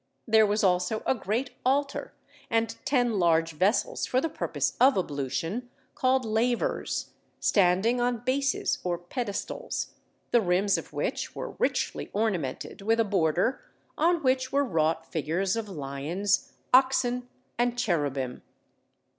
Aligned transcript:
There 0.27 0.47
was 0.47 0.63
also 0.63 1.03
a 1.05 1.13
great 1.13 1.51
altar, 1.63 2.11
and 2.49 2.75
ten 2.85 3.19
large 3.19 3.51
vessels 3.51 4.07
for 4.07 4.19
the 4.19 4.29
purpose 4.29 4.75
of 4.81 4.97
ablution, 4.97 5.69
called 5.93 6.25
lavers, 6.25 7.11
standing 7.39 8.01
on 8.01 8.23
bases 8.25 8.79
or 8.83 8.97
pedestals, 8.97 9.93
the 10.31 10.41
rims 10.41 10.75
of 10.79 10.91
which 10.91 11.35
were 11.35 11.51
richly 11.59 12.09
ornamented 12.13 12.81
with 12.81 12.99
a 12.99 13.03
border, 13.03 13.61
on 13.95 14.23
which 14.23 14.51
were 14.51 14.65
wrought 14.65 15.05
figures 15.11 15.55
of 15.55 15.69
lions, 15.69 16.51
oxen, 16.73 17.29
and 17.59 17.77
cherubim. 17.77 18.41